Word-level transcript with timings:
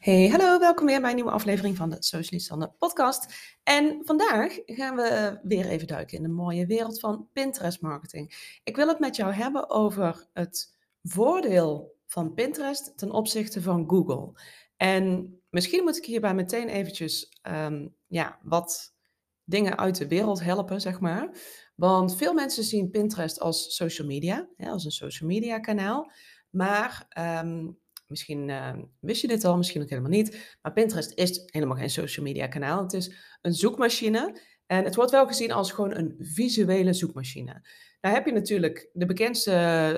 Hey, 0.00 0.28
hallo, 0.28 0.58
welkom 0.58 0.86
weer 0.86 1.00
bij 1.00 1.10
een 1.10 1.16
nieuwe 1.16 1.30
aflevering 1.30 1.76
van 1.76 1.90
de 1.90 1.96
Socialist 1.98 2.78
podcast. 2.78 3.34
En 3.62 4.00
vandaag 4.04 4.58
gaan 4.64 4.96
we 4.96 5.38
weer 5.42 5.66
even 5.66 5.86
duiken 5.86 6.16
in 6.16 6.22
de 6.22 6.28
mooie 6.28 6.66
wereld 6.66 7.00
van 7.00 7.28
Pinterest 7.32 7.80
marketing. 7.80 8.58
Ik 8.64 8.76
wil 8.76 8.88
het 8.88 8.98
met 8.98 9.16
jou 9.16 9.32
hebben 9.32 9.70
over 9.70 10.28
het 10.32 10.76
voordeel 11.02 11.96
van 12.06 12.34
Pinterest 12.34 12.98
ten 12.98 13.10
opzichte 13.10 13.62
van 13.62 13.88
Google. 13.88 14.40
En 14.76 15.34
misschien 15.50 15.84
moet 15.84 15.96
ik 15.96 16.04
hierbij 16.04 16.34
meteen 16.34 16.68
eventjes 16.68 17.38
ehm, 17.42 17.88
ja, 18.06 18.38
wat 18.42 18.94
dingen 19.44 19.78
uit 19.78 19.96
de 19.96 20.08
wereld 20.08 20.42
helpen, 20.42 20.80
zeg 20.80 21.00
maar. 21.00 21.30
Want 21.74 22.16
veel 22.16 22.34
mensen 22.34 22.64
zien 22.64 22.90
Pinterest 22.90 23.40
als 23.40 23.74
social 23.74 24.06
media, 24.06 24.48
als 24.56 24.84
een 24.84 24.90
social 24.90 25.28
media 25.28 25.58
kanaal. 25.58 26.12
Maar 26.50 27.06
ehm, 27.08 27.66
Misschien 28.10 28.48
uh, 28.48 28.72
wist 29.00 29.20
je 29.20 29.28
dit 29.28 29.44
al, 29.44 29.56
misschien 29.56 29.82
ook 29.82 29.88
helemaal 29.88 30.10
niet. 30.10 30.56
Maar 30.62 30.72
Pinterest 30.72 31.12
is 31.14 31.42
helemaal 31.46 31.76
geen 31.76 31.90
social 31.90 32.26
media 32.26 32.46
kanaal. 32.46 32.82
Het 32.82 32.92
is 32.92 33.12
een 33.42 33.54
zoekmachine. 33.54 34.40
En 34.66 34.84
het 34.84 34.94
wordt 34.94 35.10
wel 35.10 35.26
gezien 35.26 35.52
als 35.52 35.72
gewoon 35.72 35.96
een 35.96 36.14
visuele 36.18 36.92
zoekmachine. 36.92 37.68
Nou 38.00 38.14
heb 38.14 38.26
je 38.26 38.32
natuurlijk 38.32 38.90
de 38.92 39.06
bekendste 39.06 39.52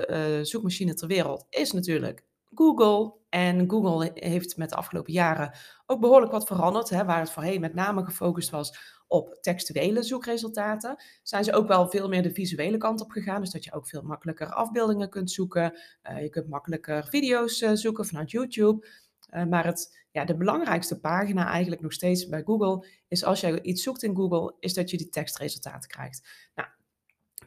uh, 0.09 0.45
zoekmachine 0.45 0.93
ter 0.93 1.07
wereld 1.07 1.45
is 1.49 1.71
natuurlijk 1.71 2.25
Google. 2.55 3.21
En 3.29 3.69
Google 3.69 4.11
heeft 4.13 4.57
met 4.57 4.69
de 4.69 4.75
afgelopen 4.75 5.13
jaren 5.13 5.57
ook 5.85 5.99
behoorlijk 5.99 6.31
wat 6.31 6.47
veranderd. 6.47 6.89
Hè, 6.89 7.05
waar 7.05 7.19
het 7.19 7.31
voorheen 7.31 7.61
met 7.61 7.73
name 7.73 8.05
gefocust 8.05 8.49
was 8.49 9.01
op 9.07 9.37
textuele 9.41 10.03
zoekresultaten, 10.03 11.03
zijn 11.23 11.43
ze 11.43 11.53
ook 11.53 11.67
wel 11.67 11.89
veel 11.89 12.07
meer 12.07 12.23
de 12.23 12.33
visuele 12.33 12.77
kant 12.77 13.01
op 13.01 13.11
gegaan. 13.11 13.41
Dus 13.41 13.51
dat 13.51 13.63
je 13.63 13.73
ook 13.73 13.87
veel 13.87 14.01
makkelijker 14.01 14.53
afbeeldingen 14.53 15.09
kunt 15.09 15.31
zoeken. 15.31 15.79
Uh, 16.09 16.21
je 16.21 16.29
kunt 16.29 16.49
makkelijker 16.49 17.07
video's 17.07 17.61
uh, 17.61 17.71
zoeken 17.73 18.05
vanuit 18.05 18.31
YouTube. 18.31 18.87
Uh, 19.29 19.45
maar 19.45 19.65
het, 19.65 20.05
ja, 20.11 20.25
de 20.25 20.35
belangrijkste 20.35 20.99
pagina 20.99 21.47
eigenlijk 21.47 21.81
nog 21.81 21.93
steeds 21.93 22.27
bij 22.27 22.43
Google 22.43 22.87
is 23.07 23.23
als 23.23 23.39
jij 23.39 23.61
iets 23.61 23.83
zoekt 23.83 24.03
in 24.03 24.15
Google, 24.15 24.55
is 24.59 24.73
dat 24.73 24.89
je 24.89 24.97
die 24.97 25.09
tekstresultaten 25.09 25.89
krijgt. 25.89 26.49
Nou, 26.55 26.69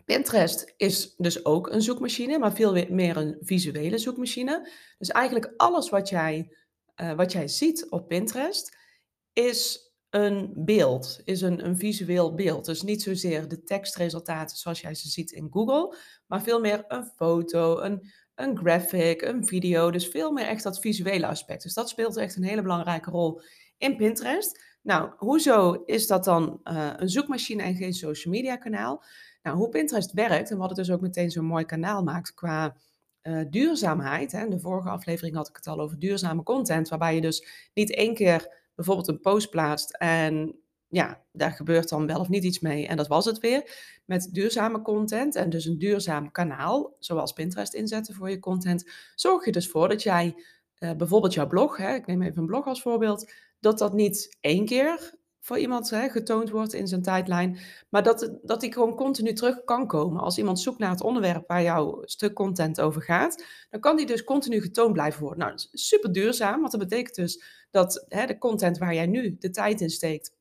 Pinterest 0.06 0.74
is 0.76 1.14
dus 1.16 1.44
ook 1.44 1.70
een 1.70 1.82
zoekmachine, 1.82 2.38
maar 2.38 2.52
veel 2.52 2.86
meer 2.88 3.16
een 3.16 3.36
visuele 3.40 3.98
zoekmachine. 3.98 4.70
Dus 4.98 5.08
eigenlijk 5.08 5.52
alles 5.56 5.88
wat 5.88 6.08
jij, 6.08 6.56
wat 7.16 7.32
jij 7.32 7.48
ziet 7.48 7.90
op 7.90 8.08
Pinterest 8.08 8.76
is 9.32 9.86
een 10.10 10.52
beeld, 10.54 11.20
is 11.24 11.40
een, 11.40 11.64
een 11.64 11.78
visueel 11.78 12.34
beeld. 12.34 12.64
Dus 12.64 12.82
niet 12.82 13.02
zozeer 13.02 13.48
de 13.48 13.62
tekstresultaten 13.62 14.56
zoals 14.56 14.80
jij 14.80 14.94
ze 14.94 15.08
ziet 15.08 15.30
in 15.30 15.48
Google, 15.50 15.96
maar 16.26 16.42
veel 16.42 16.60
meer 16.60 16.84
een 16.88 17.04
foto, 17.04 17.78
een, 17.80 18.10
een 18.34 18.58
graphic, 18.58 19.22
een 19.22 19.46
video. 19.46 19.90
Dus 19.90 20.06
veel 20.06 20.32
meer 20.32 20.46
echt 20.46 20.62
dat 20.62 20.80
visuele 20.80 21.26
aspect. 21.26 21.62
Dus 21.62 21.74
dat 21.74 21.88
speelt 21.88 22.16
echt 22.16 22.36
een 22.36 22.44
hele 22.44 22.62
belangrijke 22.62 23.10
rol 23.10 23.40
in 23.78 23.96
Pinterest. 23.96 24.62
Nou, 24.82 25.12
hoezo 25.16 25.82
is 25.84 26.06
dat 26.06 26.24
dan 26.24 26.60
uh, 26.64 26.92
een 26.96 27.08
zoekmachine 27.08 27.62
en 27.62 27.76
geen 27.76 27.94
social 27.94 28.34
media 28.34 28.56
kanaal? 28.56 29.04
Nou, 29.46 29.58
hoe 29.58 29.68
Pinterest 29.68 30.12
werkt 30.12 30.50
en 30.50 30.58
wat 30.58 30.68
het 30.68 30.78
dus 30.78 30.90
ook 30.90 31.00
meteen 31.00 31.30
zo'n 31.30 31.44
mooi 31.44 31.64
kanaal 31.64 32.02
maakt 32.02 32.34
qua 32.34 32.76
uh, 33.22 33.44
duurzaamheid. 33.50 34.32
Hè. 34.32 34.44
In 34.44 34.50
de 34.50 34.60
vorige 34.60 34.88
aflevering 34.88 35.36
had 35.36 35.48
ik 35.48 35.56
het 35.56 35.66
al 35.66 35.80
over 35.80 35.98
duurzame 35.98 36.42
content, 36.42 36.88
waarbij 36.88 37.14
je 37.14 37.20
dus 37.20 37.68
niet 37.74 37.94
één 37.94 38.14
keer 38.14 38.62
bijvoorbeeld 38.74 39.08
een 39.08 39.20
post 39.20 39.50
plaatst 39.50 39.96
en 39.96 40.58
ja, 40.88 41.22
daar 41.32 41.50
gebeurt 41.50 41.88
dan 41.88 42.06
wel 42.06 42.20
of 42.20 42.28
niet 42.28 42.44
iets 42.44 42.60
mee 42.60 42.86
en 42.86 42.96
dat 42.96 43.06
was 43.06 43.24
het 43.24 43.38
weer. 43.38 43.70
Met 44.04 44.28
duurzame 44.32 44.82
content 44.82 45.34
en 45.34 45.50
dus 45.50 45.64
een 45.64 45.78
duurzaam 45.78 46.30
kanaal, 46.30 46.96
zoals 46.98 47.32
Pinterest 47.32 47.74
inzetten 47.74 48.14
voor 48.14 48.30
je 48.30 48.38
content, 48.38 48.90
zorg 49.14 49.44
je 49.44 49.52
dus 49.52 49.68
voor 49.68 49.88
dat 49.88 50.02
jij 50.02 50.34
uh, 50.78 50.92
bijvoorbeeld 50.92 51.34
jouw 51.34 51.46
blog, 51.46 51.76
hè, 51.76 51.94
ik 51.94 52.06
neem 52.06 52.22
even 52.22 52.38
een 52.38 52.46
blog 52.46 52.66
als 52.66 52.82
voorbeeld, 52.82 53.32
dat 53.60 53.78
dat 53.78 53.92
niet 53.92 54.36
één 54.40 54.64
keer 54.64 55.14
voor 55.46 55.58
iemand 55.58 55.88
getoond 55.88 56.50
wordt 56.50 56.72
in 56.72 56.86
zijn 56.86 57.02
tijdlijn, 57.02 57.58
maar 57.88 58.02
dat, 58.02 58.38
dat 58.42 58.60
die 58.60 58.72
gewoon 58.72 58.94
continu 58.94 59.32
terug 59.32 59.64
kan 59.64 59.86
komen. 59.86 60.22
Als 60.22 60.38
iemand 60.38 60.60
zoekt 60.60 60.78
naar 60.78 60.90
het 60.90 61.02
onderwerp 61.02 61.46
waar 61.46 61.62
jouw 61.62 62.02
stuk 62.04 62.34
content 62.34 62.80
over 62.80 63.02
gaat, 63.02 63.44
dan 63.70 63.80
kan 63.80 63.96
die 63.96 64.06
dus 64.06 64.24
continu 64.24 64.60
getoond 64.60 64.92
blijven 64.92 65.20
worden. 65.20 65.38
Nou, 65.38 65.52
super 65.72 66.12
duurzaam, 66.12 66.60
want 66.60 66.70
dat 66.70 66.80
betekent 66.80 67.14
dus 67.14 67.42
dat 67.70 68.04
hè, 68.08 68.26
de 68.26 68.38
content 68.38 68.78
waar 68.78 68.94
jij 68.94 69.06
nu 69.06 69.36
de 69.38 69.50
tijd 69.50 69.80
in 69.80 69.90
steekt, 69.90 70.32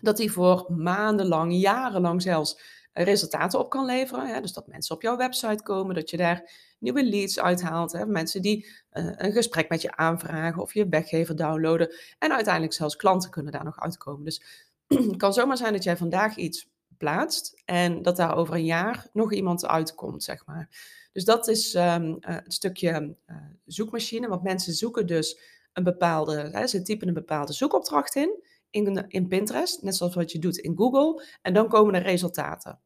dat 0.00 0.16
die 0.16 0.32
voor 0.32 0.66
maandenlang, 0.76 1.52
jarenlang 1.54 2.22
zelfs 2.22 2.60
resultaten 2.92 3.58
op 3.58 3.70
kan 3.70 3.84
leveren. 3.84 4.26
Hè? 4.26 4.40
Dus 4.40 4.52
dat 4.52 4.66
mensen 4.66 4.94
op 4.94 5.02
jouw 5.02 5.16
website 5.16 5.62
komen, 5.62 5.94
dat 5.94 6.10
je 6.10 6.16
daar 6.16 6.50
nieuwe 6.78 7.04
leads 7.04 7.40
uithaalt. 7.40 7.92
Hè? 7.92 8.06
Mensen 8.06 8.42
die 8.42 8.66
uh, 8.92 9.12
een 9.16 9.32
gesprek 9.32 9.68
met 9.68 9.82
je 9.82 9.96
aanvragen 9.96 10.62
of 10.62 10.74
je 10.74 10.88
weggever 10.88 11.36
downloaden. 11.36 11.94
En 12.18 12.32
uiteindelijk 12.32 12.74
zelfs 12.74 12.96
klanten 12.96 13.30
kunnen 13.30 13.52
daar 13.52 13.64
nog 13.64 13.80
uitkomen. 13.80 14.24
Dus 14.24 14.42
het 14.86 15.16
kan 15.22 15.32
zomaar 15.32 15.56
zijn 15.56 15.72
dat 15.72 15.84
jij 15.84 15.96
vandaag 15.96 16.36
iets 16.36 16.70
plaatst 16.98 17.62
en 17.64 18.02
dat 18.02 18.16
daar 18.16 18.36
over 18.36 18.54
een 18.54 18.64
jaar 18.64 19.06
nog 19.12 19.32
iemand 19.32 19.66
uitkomt, 19.66 20.22
zeg 20.22 20.46
maar. 20.46 20.68
Dus 21.12 21.24
dat 21.24 21.48
is 21.48 21.74
um, 21.74 22.16
het 22.20 22.52
stukje 22.52 23.16
uh, 23.26 23.36
zoekmachine, 23.64 24.28
want 24.28 24.42
mensen 24.42 24.72
zoeken 24.72 25.06
dus 25.06 25.40
een 25.72 25.84
bepaalde, 25.84 26.50
hè, 26.52 26.66
ze 26.66 26.82
typen 26.82 27.08
een 27.08 27.14
bepaalde 27.14 27.52
zoekopdracht 27.52 28.14
in, 28.14 28.42
in, 28.72 29.04
in 29.08 29.28
Pinterest, 29.28 29.82
net 29.82 29.96
zoals 29.96 30.14
wat 30.14 30.32
je 30.32 30.38
doet 30.38 30.56
in 30.56 30.76
Google, 30.76 31.24
en 31.42 31.54
dan 31.54 31.68
komen 31.68 31.94
er 31.94 32.02
resultaten. 32.02 32.80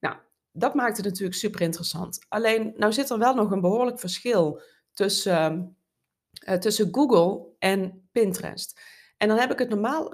Nou, 0.00 0.16
dat 0.52 0.74
maakt 0.74 0.96
het 0.96 1.06
natuurlijk 1.06 1.38
super 1.38 1.60
interessant. 1.60 2.26
Alleen, 2.28 2.72
nou 2.76 2.92
zit 2.92 3.10
er 3.10 3.18
wel 3.18 3.34
nog 3.34 3.50
een 3.50 3.60
behoorlijk 3.60 4.00
verschil 4.00 4.60
tussen, 4.92 5.76
uh, 6.48 6.54
tussen 6.54 6.88
Google 6.94 7.46
en 7.58 8.08
Pinterest. 8.12 8.80
En 9.16 9.28
dan 9.28 9.38
heb 9.38 9.50
ik 9.50 9.58
het 9.58 9.68
normaal, 9.68 10.12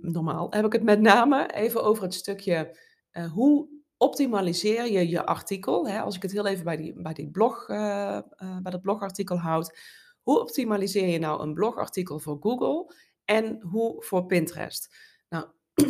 normaal 0.00 0.46
heb 0.50 0.64
ik 0.64 0.72
het 0.72 0.82
met 0.82 1.00
name 1.00 1.52
even 1.52 1.82
over 1.82 2.02
het 2.02 2.14
stukje 2.14 2.78
uh, 3.12 3.32
hoe 3.32 3.68
optimaliseer 3.96 4.90
je 4.90 5.08
je 5.08 5.26
artikel. 5.26 5.88
Hè? 5.88 6.00
Als 6.00 6.16
ik 6.16 6.22
het 6.22 6.32
heel 6.32 6.46
even 6.46 6.64
bij, 6.64 6.76
die, 6.76 7.02
bij, 7.02 7.12
die 7.12 7.30
blog, 7.30 7.66
bij 7.66 8.62
dat 8.62 8.82
blogartikel 8.82 9.38
houd. 9.38 9.78
Hoe 10.22 10.40
optimaliseer 10.40 11.08
je 11.08 11.18
nou 11.18 11.42
een 11.42 11.54
blogartikel 11.54 12.18
voor 12.18 12.36
Google 12.40 12.94
en 13.30 13.60
hoe 13.60 14.02
voor 14.02 14.26
Pinterest? 14.26 14.96
Nou, 15.28 15.46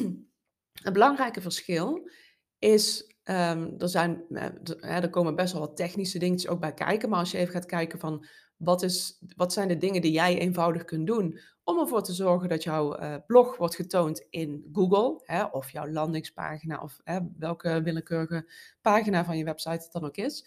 een 0.84 0.92
belangrijke 0.92 1.40
verschil 1.40 2.10
is, 2.58 3.14
um, 3.24 3.74
er, 3.78 3.88
zijn, 3.88 4.24
uh, 4.28 4.44
er 4.82 5.10
komen 5.10 5.34
best 5.34 5.52
wel 5.52 5.62
wat 5.62 5.76
technische 5.76 6.18
dingetjes 6.18 6.50
ook 6.50 6.60
bij 6.60 6.74
kijken, 6.74 7.08
maar 7.08 7.18
als 7.18 7.30
je 7.30 7.38
even 7.38 7.52
gaat 7.52 7.66
kijken 7.66 7.98
van 7.98 8.26
wat, 8.56 8.82
is, 8.82 9.22
wat 9.36 9.52
zijn 9.52 9.68
de 9.68 9.76
dingen 9.76 10.02
die 10.02 10.12
jij 10.12 10.38
eenvoudig 10.38 10.84
kunt 10.84 11.06
doen 11.06 11.38
om 11.64 11.78
ervoor 11.78 12.02
te 12.02 12.12
zorgen 12.12 12.48
dat 12.48 12.62
jouw 12.62 13.00
uh, 13.00 13.16
blog 13.26 13.56
wordt 13.56 13.74
getoond 13.74 14.26
in 14.30 14.68
Google, 14.72 15.20
hè, 15.24 15.44
of 15.44 15.70
jouw 15.70 15.88
landingspagina, 15.88 16.82
of 16.82 17.00
hè, 17.04 17.18
welke 17.38 17.82
willekeurige 17.82 18.52
pagina 18.80 19.24
van 19.24 19.38
je 19.38 19.44
website 19.44 19.84
het 19.84 19.92
dan 19.92 20.04
ook 20.04 20.16
is, 20.16 20.46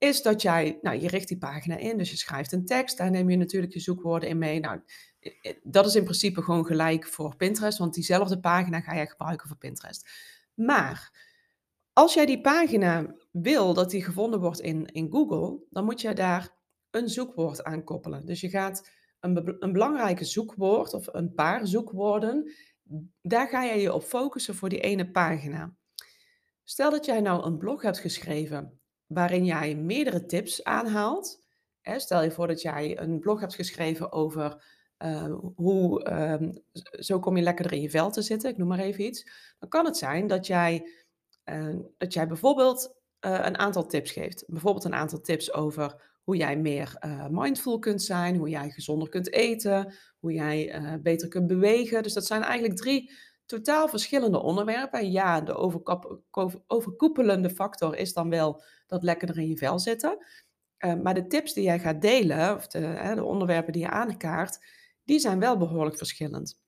is 0.00 0.22
dat 0.22 0.42
jij, 0.42 0.78
nou, 0.82 1.00
je 1.00 1.08
richt 1.08 1.28
die 1.28 1.38
pagina 1.38 1.76
in, 1.76 1.98
dus 1.98 2.10
je 2.10 2.16
schrijft 2.16 2.52
een 2.52 2.64
tekst, 2.64 2.98
daar 2.98 3.10
neem 3.10 3.30
je 3.30 3.36
natuurlijk 3.36 3.72
je 3.72 3.80
zoekwoorden 3.80 4.28
in 4.28 4.38
mee. 4.38 4.60
Nou, 4.60 4.80
dat 5.62 5.86
is 5.86 5.94
in 5.94 6.02
principe 6.02 6.42
gewoon 6.42 6.66
gelijk 6.66 7.06
voor 7.06 7.36
Pinterest, 7.36 7.78
want 7.78 7.94
diezelfde 7.94 8.40
pagina 8.40 8.80
ga 8.80 8.94
je 8.94 9.06
gebruiken 9.06 9.48
voor 9.48 9.56
Pinterest. 9.56 10.08
Maar 10.54 11.26
als 11.92 12.14
jij 12.14 12.26
die 12.26 12.40
pagina 12.40 13.14
wil 13.30 13.74
dat 13.74 13.90
die 13.90 14.04
gevonden 14.04 14.40
wordt 14.40 14.60
in, 14.60 14.86
in 14.86 15.10
Google, 15.10 15.58
dan 15.70 15.84
moet 15.84 16.00
je 16.00 16.12
daar 16.12 16.56
een 16.90 17.08
zoekwoord 17.08 17.64
aan 17.64 17.84
koppelen. 17.84 18.26
Dus 18.26 18.40
je 18.40 18.48
gaat 18.48 18.90
een, 19.20 19.56
een 19.58 19.72
belangrijke 19.72 20.24
zoekwoord 20.24 20.94
of 20.94 21.06
een 21.12 21.34
paar 21.34 21.66
zoekwoorden, 21.66 22.52
daar 23.22 23.48
ga 23.48 23.62
je 23.62 23.80
je 23.80 23.92
op 23.92 24.02
focussen 24.02 24.54
voor 24.54 24.68
die 24.68 24.80
ene 24.80 25.10
pagina. 25.10 25.74
Stel 26.64 26.90
dat 26.90 27.04
jij 27.04 27.20
nou 27.20 27.44
een 27.44 27.58
blog 27.58 27.82
hebt 27.82 27.98
geschreven 27.98 28.80
waarin 29.12 29.44
jij 29.44 29.74
meerdere 29.74 30.26
tips 30.26 30.64
aanhaalt. 30.64 31.38
Stel 31.82 32.22
je 32.22 32.30
voor 32.30 32.46
dat 32.46 32.62
jij 32.62 32.98
een 32.98 33.18
blog 33.18 33.40
hebt 33.40 33.54
geschreven 33.54 34.12
over 34.12 34.64
uh, 35.04 35.34
hoe, 35.54 36.10
uh, 36.10 36.48
zo 36.90 37.18
kom 37.20 37.36
je 37.36 37.42
lekkerder 37.42 37.72
in 37.72 37.82
je 37.82 37.90
vel 37.90 38.10
te 38.10 38.22
zitten, 38.22 38.50
ik 38.50 38.56
noem 38.56 38.68
maar 38.68 38.78
even 38.78 39.04
iets. 39.04 39.26
Dan 39.58 39.68
kan 39.68 39.84
het 39.84 39.96
zijn 39.96 40.26
dat 40.26 40.46
jij, 40.46 40.86
uh, 41.44 41.76
dat 41.98 42.12
jij 42.12 42.26
bijvoorbeeld 42.26 42.98
eh, 43.18 43.40
een 43.42 43.58
aantal 43.58 43.86
tips 43.86 44.10
geeft. 44.10 44.44
Bijvoorbeeld 44.46 44.84
een 44.84 44.94
aantal 44.94 45.20
tips 45.20 45.52
over 45.52 46.08
hoe 46.22 46.36
jij 46.36 46.56
meer 46.56 46.98
mindful 47.30 47.78
kunt 47.78 48.02
zijn, 48.02 48.36
hoe 48.36 48.48
jij 48.48 48.70
gezonder 48.70 49.08
kunt 49.08 49.32
eten, 49.32 49.94
hoe 50.18 50.32
jij 50.32 50.80
beter 51.02 51.28
kunt 51.28 51.46
bewegen. 51.46 52.02
Dus 52.02 52.12
dat 52.12 52.26
zijn 52.26 52.42
eigenlijk 52.42 52.76
drie 52.76 53.12
totaal 53.50 53.88
verschillende 53.88 54.42
onderwerpen. 54.42 55.10
Ja, 55.10 55.40
de 55.40 55.54
overkoepelende 56.66 57.50
factor 57.50 57.96
is 57.96 58.12
dan 58.12 58.30
wel 58.30 58.62
dat 58.86 59.02
lekkerder 59.02 59.38
in 59.38 59.48
je 59.48 59.56
vel 59.56 59.78
zitten. 59.78 60.26
Uh, 60.78 60.94
maar 60.94 61.14
de 61.14 61.26
tips 61.26 61.52
die 61.52 61.64
jij 61.64 61.78
gaat 61.78 62.00
delen, 62.00 62.54
of 62.56 62.66
de, 62.66 63.12
de, 63.14 63.24
onderwerpen 63.24 63.72
die 63.72 63.82
je 63.82 63.90
aankaart, 63.90 64.58
die 65.04 65.18
zijn 65.18 65.38
wel 65.38 65.56
behoorlijk 65.56 65.96
verschillend. 65.96 66.60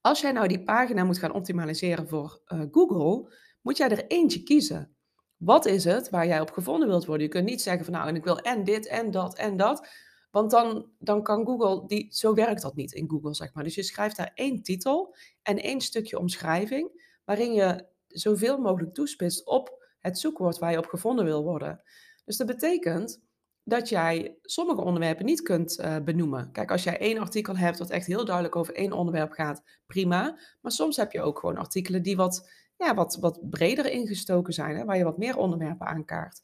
Als 0.00 0.20
jij 0.20 0.32
nou 0.32 0.48
die 0.48 0.62
pagina 0.62 1.04
moet 1.04 1.18
gaan 1.18 1.32
optimaliseren 1.32 2.08
voor 2.08 2.40
uh, 2.46 2.62
Google, 2.70 3.34
moet 3.60 3.76
jij 3.76 3.88
er 3.88 4.06
eentje 4.06 4.42
kiezen. 4.42 4.96
Wat 5.36 5.66
is 5.66 5.84
het 5.84 6.10
waar 6.10 6.26
jij 6.26 6.40
op 6.40 6.50
gevonden 6.50 6.88
wilt 6.88 7.04
worden? 7.04 7.26
Je 7.26 7.32
kunt 7.32 7.48
niet 7.48 7.62
zeggen 7.62 7.84
van 7.84 7.94
nou, 7.94 8.08
en 8.08 8.16
ik 8.16 8.24
wil 8.24 8.40
en 8.40 8.64
dit 8.64 8.86
en 8.86 9.10
dat 9.10 9.36
en 9.36 9.56
dat. 9.56 9.88
Want 10.36 10.50
dan, 10.50 10.86
dan 10.98 11.22
kan 11.22 11.46
Google, 11.46 11.86
die, 11.86 12.06
zo 12.10 12.34
werkt 12.34 12.62
dat 12.62 12.74
niet 12.74 12.92
in 12.92 13.08
Google, 13.08 13.34
zeg 13.34 13.54
maar. 13.54 13.64
Dus 13.64 13.74
je 13.74 13.82
schrijft 13.82 14.16
daar 14.16 14.30
één 14.34 14.62
titel 14.62 15.16
en 15.42 15.58
één 15.58 15.80
stukje 15.80 16.18
omschrijving, 16.18 17.14
waarin 17.24 17.52
je 17.52 17.86
zoveel 18.06 18.58
mogelijk 18.58 18.94
toespitst 18.94 19.46
op 19.46 19.84
het 19.98 20.18
zoekwoord 20.18 20.58
waar 20.58 20.70
je 20.70 20.78
op 20.78 20.86
gevonden 20.86 21.24
wil 21.24 21.42
worden. 21.42 21.82
Dus 22.24 22.36
dat 22.36 22.46
betekent 22.46 23.22
dat 23.62 23.88
jij 23.88 24.38
sommige 24.42 24.80
onderwerpen 24.80 25.24
niet 25.24 25.42
kunt 25.42 25.78
uh, 25.78 25.96
benoemen. 26.04 26.52
Kijk, 26.52 26.70
als 26.70 26.82
jij 26.82 26.98
één 26.98 27.18
artikel 27.18 27.56
hebt 27.56 27.78
dat 27.78 27.90
echt 27.90 28.06
heel 28.06 28.24
duidelijk 28.24 28.56
over 28.56 28.74
één 28.74 28.92
onderwerp 28.92 29.32
gaat, 29.32 29.62
prima. 29.86 30.38
Maar 30.60 30.72
soms 30.72 30.96
heb 30.96 31.12
je 31.12 31.22
ook 31.22 31.38
gewoon 31.38 31.56
artikelen 31.56 32.02
die 32.02 32.16
wat, 32.16 32.50
ja, 32.76 32.94
wat, 32.94 33.16
wat 33.20 33.50
breder 33.50 33.90
ingestoken 33.90 34.52
zijn, 34.52 34.76
hè, 34.76 34.84
waar 34.84 34.96
je 34.96 35.04
wat 35.04 35.18
meer 35.18 35.36
onderwerpen 35.36 35.86
aankaart. 35.86 36.40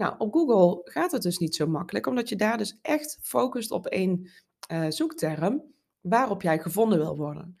Nou, 0.00 0.14
op 0.18 0.32
Google 0.32 0.80
gaat 0.90 1.12
het 1.12 1.22
dus 1.22 1.38
niet 1.38 1.54
zo 1.54 1.66
makkelijk, 1.66 2.06
omdat 2.06 2.28
je 2.28 2.36
daar 2.36 2.58
dus 2.58 2.78
echt 2.82 3.18
focust 3.22 3.70
op 3.70 3.86
één 3.86 4.30
uh, 4.72 4.86
zoekterm 4.88 5.62
waarop 6.00 6.42
jij 6.42 6.58
gevonden 6.58 6.98
wil 6.98 7.16
worden. 7.16 7.60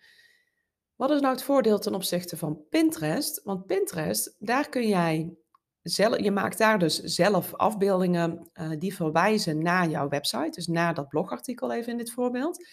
Wat 0.96 1.10
is 1.10 1.20
nou 1.20 1.34
het 1.34 1.42
voordeel 1.42 1.78
ten 1.78 1.94
opzichte 1.94 2.36
van 2.36 2.64
Pinterest? 2.68 3.42
Want 3.44 3.66
Pinterest, 3.66 4.36
daar 4.38 4.68
kun 4.68 4.88
jij 4.88 5.36
zelf, 5.82 6.18
je 6.20 6.30
maakt 6.30 6.58
daar 6.58 6.78
dus 6.78 6.98
zelf 6.98 7.54
afbeeldingen 7.54 8.50
uh, 8.54 8.70
die 8.78 8.94
verwijzen 8.94 9.62
naar 9.62 9.88
jouw 9.88 10.08
website, 10.08 10.50
dus 10.50 10.66
naar 10.66 10.94
dat 10.94 11.08
blogartikel 11.08 11.72
even 11.72 11.92
in 11.92 11.98
dit 11.98 12.12
voorbeeld. 12.12 12.66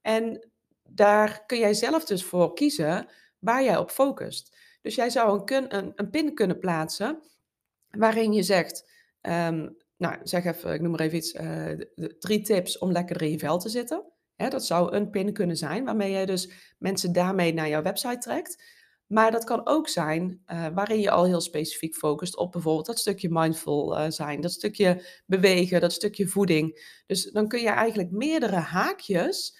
En 0.00 0.48
daar 0.82 1.46
kun 1.46 1.58
jij 1.58 1.74
zelf 1.74 2.04
dus 2.04 2.24
voor 2.24 2.54
kiezen 2.54 3.08
waar 3.38 3.62
jij 3.62 3.76
op 3.76 3.90
focust. 3.90 4.56
Dus 4.82 4.94
jij 4.94 5.10
zou 5.10 5.54
een, 5.54 5.76
een, 5.76 5.92
een 5.94 6.10
pin 6.10 6.34
kunnen 6.34 6.58
plaatsen 6.58 7.22
waarin 7.88 8.32
je 8.32 8.42
zegt, 8.42 8.92
um, 9.30 9.76
nou 9.96 10.16
zeg 10.22 10.44
even, 10.44 10.72
ik 10.72 10.80
noem 10.80 10.90
maar 10.90 11.00
even 11.00 11.16
iets, 11.16 11.34
uh, 11.34 11.70
drie 12.18 12.40
tips 12.40 12.78
om 12.78 12.92
lekker 12.92 13.22
in 13.22 13.30
je 13.30 13.38
vel 13.38 13.58
te 13.58 13.68
zitten. 13.68 14.12
dat 14.36 14.64
zou 14.64 14.94
een 14.94 15.10
pin 15.10 15.32
kunnen 15.32 15.56
zijn 15.56 15.84
waarmee 15.84 16.12
je 16.12 16.26
dus 16.26 16.50
mensen 16.78 17.12
daarmee 17.12 17.54
naar 17.54 17.68
jouw 17.68 17.82
website 17.82 18.18
trekt. 18.18 18.62
Maar 19.06 19.30
dat 19.30 19.44
kan 19.44 19.66
ook 19.66 19.88
zijn 19.88 20.42
uh, 20.46 20.66
waarin 20.74 21.00
je 21.00 21.10
al 21.10 21.24
heel 21.24 21.40
specifiek 21.40 21.94
focust 21.94 22.36
op 22.36 22.52
bijvoorbeeld 22.52 22.86
dat 22.86 22.98
stukje 22.98 23.28
mindful 23.30 23.98
uh, 23.98 24.04
zijn, 24.08 24.40
dat 24.40 24.52
stukje 24.52 25.04
bewegen, 25.26 25.80
dat 25.80 25.92
stukje 25.92 26.28
voeding. 26.28 27.00
Dus 27.06 27.30
dan 27.30 27.48
kun 27.48 27.60
je 27.60 27.68
eigenlijk 27.68 28.10
meerdere 28.10 28.56
haakjes, 28.56 29.58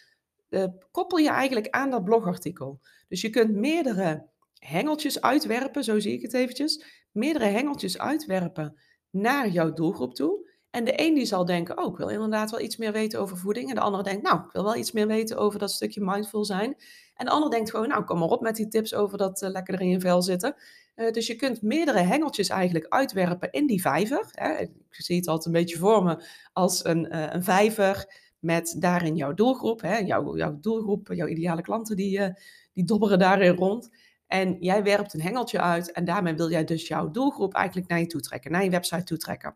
uh, 0.48 0.64
koppel 0.90 1.18
je 1.18 1.28
eigenlijk 1.28 1.68
aan 1.70 1.90
dat 1.90 2.04
blogartikel. 2.04 2.80
Dus 3.08 3.20
je 3.20 3.30
kunt 3.30 3.54
meerdere 3.54 4.28
hengeltjes 4.58 5.20
uitwerpen, 5.20 5.84
zo 5.84 5.98
zie 5.98 6.12
ik 6.12 6.22
het 6.22 6.34
eventjes, 6.34 6.84
meerdere 7.12 7.46
hengeltjes 7.46 7.98
uitwerpen 7.98 8.80
naar 9.14 9.48
jouw 9.48 9.72
doelgroep 9.72 10.14
toe. 10.14 10.52
En 10.70 10.84
de 10.84 11.02
een 11.02 11.14
die 11.14 11.24
zal 11.24 11.44
denken, 11.44 11.78
oh, 11.78 11.90
ik 11.90 11.96
wil 11.96 12.08
inderdaad 12.08 12.50
wel 12.50 12.60
iets 12.60 12.76
meer 12.76 12.92
weten 12.92 13.20
over 13.20 13.36
voeding. 13.36 13.68
En 13.68 13.74
de 13.74 13.80
andere 13.80 14.02
denkt, 14.02 14.22
nou, 14.22 14.38
ik 14.38 14.52
wil 14.52 14.64
wel 14.64 14.76
iets 14.76 14.92
meer 14.92 15.06
weten 15.06 15.36
over 15.36 15.58
dat 15.58 15.70
stukje 15.70 16.00
mindful 16.00 16.44
zijn. 16.44 16.76
En 17.14 17.24
de 17.24 17.30
ander 17.30 17.50
denkt 17.50 17.70
gewoon, 17.70 17.88
nou, 17.88 18.04
kom 18.04 18.18
maar 18.18 18.28
op 18.28 18.40
met 18.40 18.56
die 18.56 18.68
tips 18.68 18.94
over 18.94 19.18
dat 19.18 19.42
uh, 19.42 19.50
lekker 19.50 19.80
in 19.80 19.88
je 19.88 20.00
vel 20.00 20.22
zitten. 20.22 20.54
Uh, 20.96 21.10
dus 21.10 21.26
je 21.26 21.36
kunt 21.36 21.62
meerdere 21.62 21.98
hengeltjes 21.98 22.48
eigenlijk 22.48 22.86
uitwerpen 22.88 23.50
in 23.50 23.66
die 23.66 23.80
vijver. 23.80 24.28
Hè. 24.30 24.58
Ik 24.58 24.70
zie 24.88 25.16
het 25.16 25.28
altijd 25.28 25.46
een 25.46 25.60
beetje 25.60 25.78
voor 25.78 26.04
me 26.04 26.24
als 26.52 26.84
een, 26.84 27.14
uh, 27.14 27.26
een 27.30 27.44
vijver 27.44 28.06
met 28.38 28.76
daarin 28.78 29.16
jouw 29.16 29.34
doelgroep. 29.34 29.80
Hè. 29.80 29.96
Jouw, 29.98 30.36
jouw 30.36 30.58
doelgroep, 30.60 31.12
jouw 31.12 31.26
ideale 31.26 31.62
klanten, 31.62 31.96
die, 31.96 32.20
die 32.72 32.84
dobberen 32.84 33.18
daarin 33.18 33.54
rond. 33.54 33.90
En 34.34 34.56
jij 34.60 34.82
werpt 34.82 35.14
een 35.14 35.20
hengeltje 35.20 35.60
uit 35.60 35.92
en 35.92 36.04
daarmee 36.04 36.34
wil 36.34 36.50
jij 36.50 36.64
dus 36.64 36.88
jouw 36.88 37.10
doelgroep 37.10 37.54
eigenlijk 37.54 37.88
naar 37.88 37.98
je 37.98 38.06
toe 38.06 38.20
trekken, 38.20 38.50
naar 38.50 38.64
je 38.64 38.70
website 38.70 39.04
toe 39.04 39.16
trekken. 39.16 39.54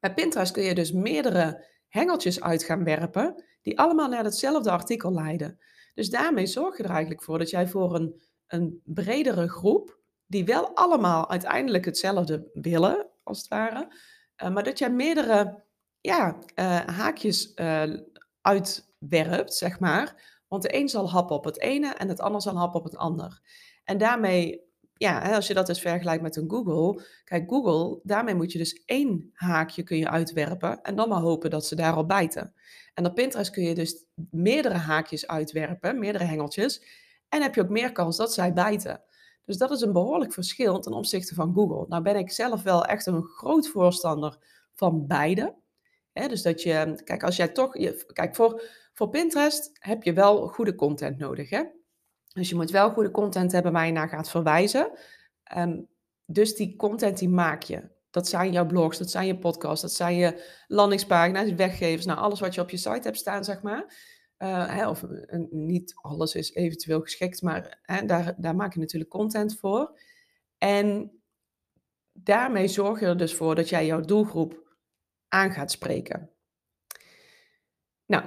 Bij 0.00 0.14
Pinterest 0.14 0.52
kun 0.52 0.62
je 0.62 0.74
dus 0.74 0.92
meerdere 0.92 1.66
hengeltjes 1.88 2.40
uit 2.40 2.64
gaan 2.64 2.84
werpen, 2.84 3.44
die 3.62 3.78
allemaal 3.78 4.08
naar 4.08 4.24
hetzelfde 4.24 4.70
artikel 4.70 5.12
leiden. 5.12 5.58
Dus 5.94 6.10
daarmee 6.10 6.46
zorg 6.46 6.76
je 6.76 6.82
er 6.82 6.90
eigenlijk 6.90 7.22
voor 7.22 7.38
dat 7.38 7.50
jij 7.50 7.68
voor 7.68 7.94
een, 7.94 8.22
een 8.46 8.80
bredere 8.84 9.48
groep, 9.48 9.98
die 10.26 10.44
wel 10.44 10.76
allemaal 10.76 11.30
uiteindelijk 11.30 11.84
hetzelfde 11.84 12.50
willen, 12.52 13.06
als 13.22 13.38
het 13.38 13.48
ware, 13.48 13.94
uh, 14.42 14.50
maar 14.50 14.64
dat 14.64 14.78
jij 14.78 14.90
meerdere 14.90 15.64
ja, 16.00 16.38
uh, 16.54 16.80
haakjes 16.80 17.52
uh, 17.54 17.82
uitwerpt, 18.40 19.54
zeg 19.54 19.80
maar. 19.80 20.38
Want 20.48 20.62
de 20.62 20.76
een 20.76 20.88
zal 20.88 21.10
happen 21.10 21.36
op 21.36 21.44
het 21.44 21.60
ene 21.60 21.94
en 21.94 22.08
het 22.08 22.20
ander 22.20 22.42
zal 22.42 22.56
happen 22.56 22.80
op 22.80 22.84
het 22.84 22.96
ander. 22.96 23.40
En 23.90 23.98
daarmee 23.98 24.68
ja, 24.94 25.34
als 25.34 25.46
je 25.46 25.54
dat 25.54 25.66
dus 25.66 25.80
vergelijkt 25.80 26.22
met 26.22 26.36
een 26.36 26.50
Google, 26.50 27.04
kijk, 27.24 27.50
Google, 27.50 28.00
daarmee 28.02 28.34
moet 28.34 28.52
je 28.52 28.58
dus 28.58 28.82
één 28.84 29.30
haakje 29.32 29.82
kun 29.82 29.96
je 29.96 30.08
uitwerpen 30.08 30.82
en 30.82 30.96
dan 30.96 31.08
maar 31.08 31.20
hopen 31.20 31.50
dat 31.50 31.66
ze 31.66 31.74
daarop 31.74 32.08
bijten. 32.08 32.54
En 32.94 33.06
op 33.06 33.14
Pinterest 33.14 33.50
kun 33.50 33.62
je 33.62 33.74
dus 33.74 34.04
meerdere 34.30 34.74
haakjes 34.74 35.26
uitwerpen, 35.26 35.98
meerdere 35.98 36.24
hengeltjes, 36.24 36.82
en 37.28 37.42
heb 37.42 37.54
je 37.54 37.60
ook 37.60 37.68
meer 37.68 37.92
kans 37.92 38.16
dat 38.16 38.32
zij 38.32 38.52
bijten. 38.52 39.02
Dus 39.44 39.56
dat 39.56 39.70
is 39.70 39.80
een 39.80 39.92
behoorlijk 39.92 40.32
verschil 40.32 40.80
ten 40.80 40.92
opzichte 40.92 41.34
van 41.34 41.54
Google. 41.54 41.86
Nou 41.88 42.02
ben 42.02 42.16
ik 42.16 42.30
zelf 42.30 42.62
wel 42.62 42.84
echt 42.84 43.06
een 43.06 43.22
groot 43.22 43.68
voorstander 43.68 44.38
van 44.74 45.06
beide. 45.06 45.54
dus 46.12 46.42
dat 46.42 46.62
je, 46.62 47.00
kijk, 47.04 47.22
als 47.22 47.36
jij 47.36 47.48
toch, 47.48 47.72
kijk, 48.12 48.34
voor, 48.34 48.62
voor 48.92 49.08
Pinterest 49.08 49.70
heb 49.72 50.02
je 50.02 50.12
wel 50.12 50.48
goede 50.48 50.74
content 50.74 51.18
nodig. 51.18 51.50
Hè? 51.50 51.62
Dus 52.34 52.48
je 52.48 52.54
moet 52.54 52.70
wel 52.70 52.90
goede 52.90 53.10
content 53.10 53.52
hebben 53.52 53.72
waar 53.72 53.86
je 53.86 53.92
naar 53.92 54.08
gaat 54.08 54.30
verwijzen. 54.30 54.90
Um, 55.56 55.88
dus 56.24 56.54
die 56.54 56.76
content 56.76 57.18
die 57.18 57.28
maak 57.28 57.62
je. 57.62 57.98
Dat 58.10 58.28
zijn 58.28 58.52
jouw 58.52 58.66
blogs, 58.66 58.98
dat 58.98 59.10
zijn 59.10 59.26
je 59.26 59.38
podcasts, 59.38 59.82
dat 59.82 59.92
zijn 59.92 60.16
je 60.16 60.44
landingspagina's, 60.66 61.54
weggevers, 61.54 62.06
nou 62.06 62.18
alles 62.18 62.40
wat 62.40 62.54
je 62.54 62.60
op 62.60 62.70
je 62.70 62.76
site 62.76 63.00
hebt 63.02 63.16
staan, 63.16 63.44
zeg 63.44 63.62
maar. 63.62 63.84
Uh, 64.38 64.74
hè, 64.76 64.88
of 64.88 65.02
uh, 65.02 65.44
niet 65.50 65.94
alles 65.94 66.34
is 66.34 66.54
eventueel 66.54 67.00
geschikt, 67.00 67.42
maar 67.42 67.78
hè, 67.82 68.04
daar, 68.04 68.34
daar 68.36 68.56
maak 68.56 68.74
je 68.74 68.80
natuurlijk 68.80 69.10
content 69.10 69.58
voor. 69.58 70.00
En 70.58 71.12
daarmee 72.12 72.68
zorg 72.68 73.00
je 73.00 73.06
er 73.06 73.16
dus 73.16 73.34
voor 73.34 73.54
dat 73.54 73.68
jij 73.68 73.86
jouw 73.86 74.00
doelgroep 74.00 74.76
aan 75.28 75.50
gaat 75.50 75.70
spreken. 75.70 76.30
Nou, 78.06 78.24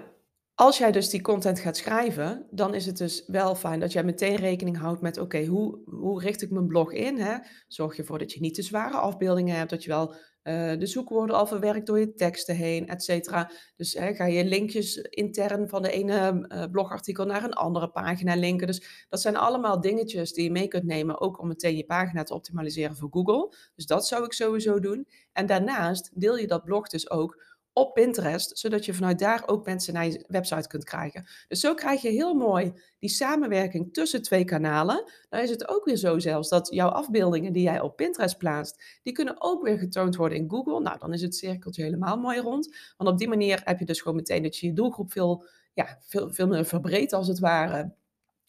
als 0.56 0.78
jij 0.78 0.92
dus 0.92 1.10
die 1.10 1.22
content 1.22 1.60
gaat 1.60 1.78
schrijven, 1.78 2.48
dan 2.52 2.74
is 2.74 2.86
het 2.86 2.98
dus 2.98 3.24
wel 3.28 3.56
fijn 3.56 3.80
dat 3.80 3.92
jij 3.92 4.04
meteen 4.04 4.36
rekening 4.36 4.78
houdt 4.78 5.02
met: 5.02 5.18
oké, 5.18 5.46
hoe, 5.46 5.80
hoe 5.86 6.22
richt 6.22 6.42
ik 6.42 6.52
mijn 6.52 6.68
blog 6.68 6.94
in? 6.94 7.18
Hè? 7.18 7.38
Zorg 7.68 7.98
ervoor 7.98 8.20
dat 8.20 8.32
je 8.32 8.40
niet 8.40 8.54
te 8.54 8.62
zware 8.62 8.98
afbeeldingen 8.98 9.56
hebt, 9.56 9.70
dat 9.70 9.84
je 9.84 9.90
wel 9.90 10.16
uh, 10.44 10.80
de 10.80 10.86
zoekwoorden 10.86 11.36
al 11.36 11.48
verwerkt 11.48 11.88
door 11.88 12.00
je 12.00 12.14
teksten 12.14 12.56
heen, 12.56 12.88
et 12.88 13.04
cetera. 13.04 13.52
Dus 13.76 13.94
hè, 13.94 14.14
ga 14.14 14.26
je 14.26 14.46
linkjes 14.46 14.98
intern 14.98 15.70
van 15.70 15.82
de 15.82 15.92
ene 15.92 16.46
uh, 16.48 16.64
blogartikel 16.72 17.26
naar 17.26 17.44
een 17.44 17.54
andere 17.54 17.90
pagina 17.90 18.36
linken. 18.36 18.68
Dus 18.68 19.06
dat 19.10 19.22
zijn 19.22 19.36
allemaal 19.36 19.82
dingetjes 19.82 20.34
die 20.34 20.44
je 20.44 20.52
mee 20.52 20.68
kunt 20.68 20.84
nemen, 20.84 21.22
ook 21.22 21.40
om 21.40 21.48
meteen 21.48 21.76
je 21.76 21.86
pagina 21.86 22.24
te 22.24 22.34
optimaliseren 22.34 22.96
voor 22.96 23.10
Google. 23.12 23.56
Dus 23.76 23.86
dat 23.86 24.08
zou 24.08 24.26
ik 24.26 24.34
sowieso 24.34 24.80
doen. 24.80 25.08
En 25.34 25.46
daarnaast 25.46 26.12
deel 26.14 26.38
je 26.38 26.48
dat 26.48 26.64
blog 26.64 26.88
dus 26.88 27.10
ook 27.10 27.44
op 27.74 27.94
Pinterest, 27.94 28.58
zodat 28.58 28.86
je 28.86 28.94
vanuit 28.94 29.20
daar 29.20 29.44
ook 29.46 29.66
mensen 29.66 29.94
naar 29.94 30.06
je 30.06 30.26
website 30.28 30.68
kunt 30.68 30.84
krijgen. 30.84 31.26
Dus 31.48 31.60
zo 31.60 31.74
krijg 31.74 32.02
je 32.02 32.10
heel 32.10 32.34
mooi 32.34 32.74
die 33.00 33.10
samenwerking 33.10 33.94
tussen 33.94 34.22
twee 34.22 34.46
kanalen. 34.46 35.12
Dan 35.30 35.40
is 35.40 35.50
het 35.50 35.68
ook 35.68 35.86
weer 35.86 35.96
zo 35.96 36.20
zelfs 36.20 36.50
dat 36.50 36.68
jouw 36.74 36.90
afbeeldingen 36.90 37.54
die 37.54 37.64
jij 37.64 37.80
op 37.80 37.96
Pinterest 37.96 38.38
plaatst, 38.38 39.00
die 39.04 39.14
kunnen 39.14 39.42
ook 39.42 39.64
weer 39.64 39.78
getoond 39.78 40.16
worden 40.16 40.38
in 40.38 40.50
Google. 40.50 40.80
Nou, 40.80 40.98
dan 41.00 41.14
is 41.14 41.22
het 41.22 41.36
cirkeltje 41.36 41.84
helemaal 41.84 42.18
mooi 42.18 42.40
rond. 42.40 42.76
Want 42.98 43.10
op 43.10 43.18
die 43.18 43.28
manier 43.28 43.62
heb 43.64 43.80
je 43.80 43.86
dus 43.86 44.02
gewoon 44.02 44.18
meteen 44.18 44.44
dat 44.44 44.58
je 44.58 44.68
je 44.68 44.74
doelgroep 44.74 45.12
veel, 45.12 45.46
ja, 45.74 45.98
veel, 46.00 46.34
veel 46.34 46.48
meer 46.48 46.66
verbreedt 46.66 47.14
als 47.14 47.28
het 47.28 47.40
ware. 47.40 47.94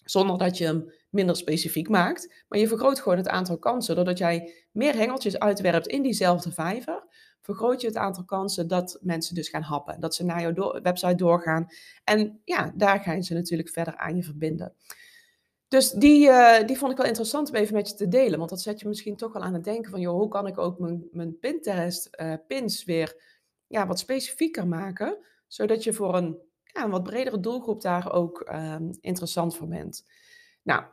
Zonder 0.05 0.39
dat 0.39 0.59
je 0.59 0.65
hem 0.65 0.93
minder 1.11 1.37
specifiek 1.37 1.89
maakt. 1.89 2.45
Maar 2.49 2.59
je 2.59 2.69
vergroot 2.69 3.01
gewoon 3.01 3.19
het 3.19 3.29
aantal 3.29 3.59
kansen. 3.59 3.95
Doordat 3.95 4.19
jij 4.19 4.53
meer 4.73 4.95
hengeltjes 4.95 5.39
uitwerpt 5.39 5.87
in 5.87 6.03
diezelfde 6.03 6.53
vijver 6.53 7.07
vergroot 7.45 7.81
je 7.81 7.87
het 7.87 7.97
aantal 7.97 8.25
kansen 8.25 8.69
dat 8.69 8.99
mensen 9.01 9.35
dus 9.35 9.49
gaan 9.49 9.63
happen. 9.63 10.01
Dat 10.01 10.15
ze 10.15 10.25
naar 10.25 10.41
jouw 10.41 10.81
website 10.83 11.15
doorgaan. 11.15 11.67
En 12.05 12.41
ja, 12.45 12.73
daar 12.75 13.01
gaan 13.01 13.23
ze 13.23 13.35
natuurlijk 13.35 13.69
verder 13.69 13.97
aan 13.97 14.17
je 14.17 14.23
verbinden. 14.23 14.75
Dus 15.69 15.91
die, 15.91 16.29
uh, 16.29 16.67
die 16.67 16.79
vond 16.79 16.91
ik 16.91 16.97
wel 16.97 17.07
interessant 17.07 17.49
om 17.49 17.55
even 17.55 17.75
met 17.75 17.89
je 17.89 17.95
te 17.95 18.09
delen. 18.09 18.39
Want 18.39 18.51
dat 18.51 18.61
zet 18.61 18.81
je 18.81 18.89
misschien 18.89 19.17
toch 19.17 19.33
wel 19.33 19.43
aan 19.43 19.55
het 19.55 19.65
denken 19.65 19.91
van... 19.91 20.01
joh, 20.01 20.19
hoe 20.19 20.29
kan 20.29 20.47
ik 20.47 20.59
ook 20.59 20.79
mijn, 20.79 21.09
mijn 21.13 21.39
Pinterest-pins 21.39 22.81
eh, 22.81 22.87
weer 22.87 23.23
ja, 23.67 23.87
wat 23.87 23.99
specifieker 23.99 24.67
maken... 24.67 25.19
zodat 25.47 25.85
je 25.85 25.93
voor 25.93 26.15
een, 26.15 26.39
ja, 26.65 26.85
een 26.85 26.91
wat 26.91 27.03
bredere 27.03 27.41
doelgroep 27.41 27.83
daar 27.83 28.13
ook 28.13 28.51
uh, 28.51 28.77
interessant 29.01 29.57
voor 29.57 29.69
bent. 29.69 30.07
Nou, 30.63 30.85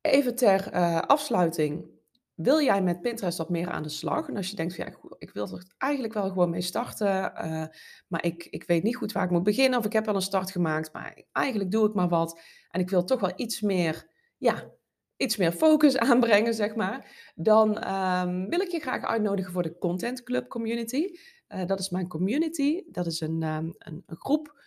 even 0.00 0.34
ter 0.34 0.74
uh, 0.74 1.00
afsluiting 1.00 1.95
wil 2.36 2.60
jij 2.60 2.82
met 2.82 3.00
Pinterest 3.00 3.38
wat 3.38 3.50
meer 3.50 3.70
aan 3.70 3.82
de 3.82 3.88
slag? 3.88 4.28
En 4.28 4.36
als 4.36 4.50
je 4.50 4.56
denkt, 4.56 4.74
van, 4.74 4.84
ja, 4.84 4.92
ik 5.18 5.30
wil 5.30 5.48
er 5.52 5.66
eigenlijk 5.78 6.12
wel 6.12 6.28
gewoon 6.28 6.50
mee 6.50 6.60
starten, 6.60 7.32
uh, 7.34 7.64
maar 8.06 8.24
ik, 8.24 8.46
ik 8.50 8.64
weet 8.64 8.82
niet 8.82 8.96
goed 8.96 9.12
waar 9.12 9.24
ik 9.24 9.30
moet 9.30 9.42
beginnen, 9.42 9.78
of 9.78 9.84
ik 9.84 9.92
heb 9.92 10.08
al 10.08 10.14
een 10.14 10.22
start 10.22 10.50
gemaakt, 10.50 10.92
maar 10.92 11.22
eigenlijk 11.32 11.70
doe 11.70 11.88
ik 11.88 11.94
maar 11.94 12.08
wat. 12.08 12.40
En 12.70 12.80
ik 12.80 12.90
wil 12.90 13.04
toch 13.04 13.20
wel 13.20 13.32
iets 13.36 13.60
meer, 13.60 14.10
ja, 14.36 14.70
iets 15.16 15.36
meer 15.36 15.52
focus 15.52 15.98
aanbrengen, 16.08 16.54
zeg 16.54 16.74
maar. 16.74 17.32
Dan 17.34 17.68
um, 17.92 18.48
wil 18.48 18.60
ik 18.60 18.70
je 18.70 18.80
graag 18.80 19.04
uitnodigen 19.04 19.52
voor 19.52 19.62
de 19.62 19.78
Content 19.78 20.22
Club 20.22 20.48
Community. 20.48 21.18
dat 21.66 21.80
is 21.80 21.90
mijn 21.90 22.08
community. 22.08 22.82
Dat 22.90 23.06
is 23.06 23.20
een, 23.20 23.42
um, 23.42 23.74
een, 23.78 24.04
groep 24.06 24.60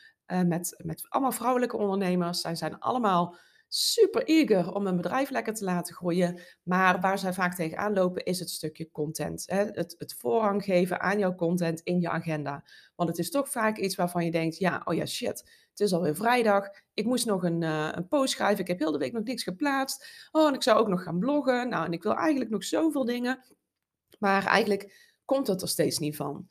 met, 0.46 0.82
met 0.84 1.06
allemaal 1.10 1.32
vrouwelijke 1.32 1.78
ondernemers. 1.78 2.42
Zij 2.42 2.56
zijn 2.56 2.80
allemaal 2.80 3.38
super 3.70 4.24
eager 4.24 4.74
om 4.74 4.88
een 4.88 4.96
bedrijf 4.96 5.30
lekker 5.30 5.54
te 5.54 5.64
laten 5.64 5.96
groeien. 5.96 6.40
Maar 6.64 7.00
waar 7.00 7.20
zij 7.20 7.34
vaak 7.34 7.56
tegenaan 7.56 7.94
lopen 7.94 8.26
is 8.26 8.40
het 8.40 8.50
stukje 8.50 8.92
content. 8.92 9.44
Hè? 9.46 9.66
Het, 9.66 9.96
het 9.98 10.16
voorrang 10.18 10.64
geven 10.64 11.02
aan 11.02 11.20
jouw 11.20 11.36
content 11.36 11.82
in 11.82 12.00
je 12.00 12.10
agenda. 12.10 12.64
Want 12.96 13.10
het 13.10 13.18
is 13.18 13.30
toch 13.30 13.50
vaak 13.50 13.78
iets 13.78 13.96
waarvan 13.96 14.26
je 14.26 14.32
denkt, 14.32 14.58
ja, 14.58 14.82
oh 14.86 14.96
ja, 14.96 15.06
shit, 15.06 15.68
het 15.70 15.80
is 15.80 15.94
alweer 15.94 16.16
vrijdag. 16.16 16.70
Ik 16.94 17.06
moest 17.06 17.26
nog 17.26 17.44
een, 17.44 17.62
uh, 17.62 17.90
een 17.92 18.08
post 18.08 18.34
schrijven. 18.34 18.60
Ik 18.60 18.68
heb 18.68 18.80
heel 18.80 18.92
de 18.92 18.98
week 18.98 19.14
nog 19.14 19.24
niks 19.24 19.44
geplaatst. 19.44 20.28
Oh, 20.32 20.48
en 20.48 20.54
ik 20.54 20.64
zou 20.64 20.80
ook 20.80 20.88
nog 20.88 21.04
gaan 21.04 21.20
bloggen. 21.20 21.70
Nou, 21.70 21.86
en 21.86 21.92
ik 21.92 22.04
wil 22.04 22.16
eigenlijk 22.16 22.50
nog 22.50 22.64
zoveel 22.64 23.06
dingen. 23.06 23.44
Maar 24.20 24.46
eigenlijk 24.46 25.14
komt 25.26 25.48
het 25.48 25.62
er 25.62 25.68
steeds 25.68 25.98
niet 25.98 26.16
van. 26.16 26.48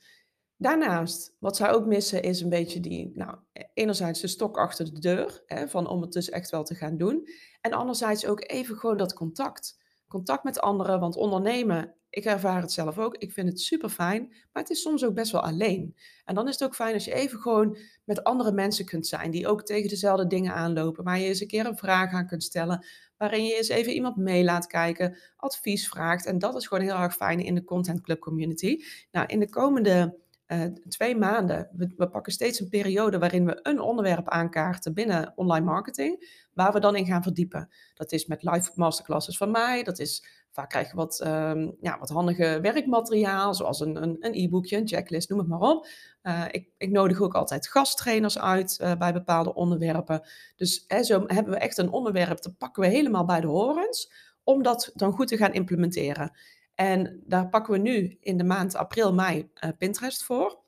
Daarnaast, 0.61 1.35
wat 1.39 1.55
zij 1.55 1.71
ook 1.71 1.85
missen, 1.85 2.23
is 2.23 2.41
een 2.41 2.49
beetje 2.49 2.79
die, 2.79 3.11
nou, 3.15 3.37
enerzijds 3.73 4.21
de 4.21 4.27
stok 4.27 4.57
achter 4.57 4.93
de 4.93 4.99
deur, 4.99 5.43
hè, 5.45 5.67
van 5.67 5.87
om 5.87 6.01
het 6.01 6.11
dus 6.11 6.29
echt 6.29 6.49
wel 6.49 6.63
te 6.63 6.75
gaan 6.75 6.97
doen. 6.97 7.27
En 7.61 7.73
anderzijds 7.73 8.25
ook 8.25 8.43
even 8.49 8.75
gewoon 8.75 8.97
dat 8.97 9.13
contact. 9.13 9.77
Contact 10.07 10.43
met 10.43 10.59
anderen, 10.59 10.99
want 10.99 11.15
ondernemen, 11.15 11.95
ik 12.09 12.25
ervaar 12.25 12.61
het 12.61 12.71
zelf 12.71 12.97
ook, 12.97 13.15
ik 13.17 13.31
vind 13.31 13.49
het 13.49 13.59
super 13.59 13.89
fijn, 13.89 14.27
maar 14.29 14.63
het 14.63 14.69
is 14.71 14.81
soms 14.81 15.05
ook 15.05 15.13
best 15.13 15.31
wel 15.31 15.41
alleen. 15.41 15.95
En 16.25 16.35
dan 16.35 16.47
is 16.47 16.53
het 16.53 16.63
ook 16.63 16.75
fijn 16.75 16.93
als 16.93 17.05
je 17.05 17.13
even 17.13 17.39
gewoon 17.39 17.77
met 18.05 18.23
andere 18.23 18.51
mensen 18.51 18.85
kunt 18.85 19.07
zijn, 19.07 19.31
die 19.31 19.47
ook 19.47 19.63
tegen 19.63 19.89
dezelfde 19.89 20.27
dingen 20.27 20.53
aanlopen, 20.53 21.03
waar 21.03 21.19
je 21.19 21.27
eens 21.27 21.41
een 21.41 21.47
keer 21.47 21.65
een 21.65 21.77
vraag 21.77 22.11
aan 22.11 22.27
kunt 22.27 22.43
stellen, 22.43 22.85
waarin 23.17 23.45
je 23.45 23.55
eens 23.55 23.67
even 23.67 23.93
iemand 23.93 24.15
mee 24.15 24.43
laat 24.43 24.67
kijken, 24.67 25.17
advies 25.35 25.89
vraagt. 25.89 26.25
En 26.25 26.39
dat 26.39 26.55
is 26.55 26.67
gewoon 26.67 26.83
heel 26.83 26.97
erg 26.97 27.15
fijn 27.15 27.39
in 27.39 27.55
de 27.55 27.63
Content 27.63 28.01
Club 28.01 28.19
community. 28.19 28.83
Nou, 29.11 29.25
in 29.27 29.39
de 29.39 29.49
komende 29.49 30.27
uh, 30.51 30.63
twee 30.87 31.17
maanden. 31.17 31.69
We, 31.71 31.93
we, 31.97 32.09
pakken 32.09 32.33
steeds 32.33 32.59
een 32.59 32.69
periode 32.69 33.19
waarin 33.19 33.45
we 33.45 33.59
een 33.63 33.79
onderwerp 33.79 34.29
aankaarten 34.29 34.93
binnen 34.93 35.33
online 35.35 35.65
marketing, 35.65 36.43
waar 36.53 36.73
we 36.73 36.79
dan 36.79 36.95
in 36.95 37.05
gaan 37.05 37.23
verdiepen. 37.23 37.69
Dat 37.93 38.11
is 38.11 38.25
met 38.25 38.43
live 38.43 38.71
masterclasses 38.75 39.37
van 39.37 39.51
mij, 39.51 39.83
dat 39.83 39.99
is 39.99 40.25
vaak 40.51 40.69
krijg 40.69 40.89
je 40.89 40.95
wat, 40.95 41.21
um, 41.25 41.75
ja, 41.81 41.99
wat 41.99 42.09
handige 42.09 42.59
werkmateriaal, 42.61 43.53
zoals 43.53 43.79
een, 43.79 44.03
een, 44.03 44.17
een 44.19 44.33
e-boekje, 44.33 44.77
een 44.77 44.87
checklist, 44.87 45.29
noem 45.29 45.39
het 45.39 45.47
maar 45.47 45.59
op. 45.59 45.87
Uh, 46.23 46.45
ik, 46.51 46.69
ik, 46.77 46.89
nodig 46.89 47.21
ook 47.21 47.35
altijd 47.35 47.67
gasttrainers 47.67 48.39
uit 48.39 48.79
uh, 48.81 48.95
bij 48.95 49.13
bepaalde 49.13 49.53
onderwerpen. 49.53 50.27
Dus 50.55 50.83
hè, 50.87 51.03
zo 51.03 51.23
hebben 51.27 51.53
we 51.53 51.59
echt 51.59 51.77
een 51.77 51.91
onderwerp, 51.91 52.41
dat 52.41 52.57
pakken 52.57 52.83
we 52.83 52.89
helemaal 52.89 53.25
bij 53.25 53.41
de 53.41 53.47
horens, 53.47 54.11
om 54.43 54.63
dat 54.63 54.91
dan 54.93 55.11
goed 55.11 55.27
te 55.27 55.37
gaan 55.37 55.53
implementeren. 55.53 56.31
En 56.79 57.21
daar 57.25 57.49
pakken 57.49 57.73
we 57.73 57.79
nu 57.79 58.17
in 58.21 58.37
de 58.37 58.43
maand 58.43 58.75
april, 58.75 59.13
mei 59.13 59.51
uh, 59.63 59.69
Pinterest 59.77 60.23
voor. 60.23 60.59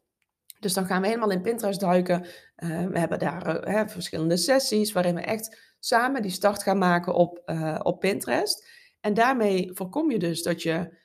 Dus 0.60 0.74
dan 0.74 0.86
gaan 0.86 1.02
we 1.02 1.08
helemaal 1.08 1.32
in 1.32 1.42
Pinterest 1.42 1.80
duiken. 1.80 2.26
Uh, 2.58 2.86
we 2.86 3.00
hebben 3.00 3.20
daar 3.20 3.68
uh, 3.68 3.88
verschillende 3.88 4.38
sessies 4.38 4.92
waarin 4.92 5.16
we 5.16 5.22
echt 5.22 5.76
samen 5.80 6.22
die 6.22 6.32
start 6.32 6.64
gaan 6.64 6.78
maken 6.78 7.14
op, 7.14 7.52
op 7.84 8.00
Pinterest. 8.00 8.68
En 9.00 9.14
daarmee 9.14 9.72
voorkom 9.74 10.12
je 10.12 10.20
dus 10.20 10.44
dat 10.44 10.62
je 10.62 10.98